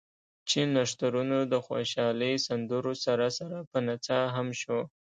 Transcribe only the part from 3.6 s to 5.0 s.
پۀ نڅا هم شو ـ